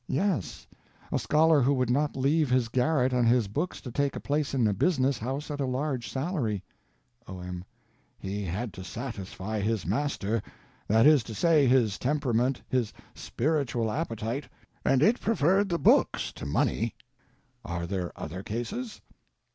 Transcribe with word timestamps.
M. 0.09 0.15
Yes. 0.15 0.65
A 1.11 1.19
scholar 1.19 1.61
who 1.61 1.75
would 1.75 1.91
not 1.91 2.15
leave 2.17 2.49
his 2.49 2.69
garret 2.69 3.13
and 3.13 3.27
his 3.27 3.47
books 3.47 3.79
to 3.81 3.91
take 3.91 4.15
a 4.15 4.19
place 4.19 4.55
in 4.55 4.65
a 4.65 4.73
business 4.73 5.19
house 5.19 5.51
at 5.51 5.59
a 5.61 5.65
large 5.67 6.09
salary. 6.11 6.63
O.M. 7.27 7.63
He 8.17 8.41
had 8.43 8.73
to 8.73 8.83
satisfy 8.83 9.59
his 9.61 9.85
master—that 9.85 11.05
is 11.05 11.21
to 11.25 11.35
say, 11.35 11.67
his 11.67 11.99
temperament, 11.99 12.63
his 12.67 12.91
Spiritual 13.13 13.91
Appetite—and 13.91 15.03
it 15.03 15.21
preferred 15.21 15.67
books 15.83 16.31
to 16.33 16.47
money. 16.47 16.95
Are 17.63 17.85
there 17.85 18.11
other 18.19 18.41
cases? 18.41 19.01